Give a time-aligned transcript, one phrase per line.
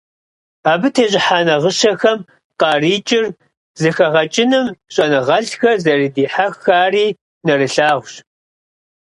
[0.71, 2.19] Абы тещIыхьа нагъыщэхэм
[2.59, 3.25] къарыкIыр
[3.79, 7.07] зэхэгъэкIыным щIэныгъэлIхэр зэрыдихьэхари
[7.45, 8.13] нэрылъагъущ.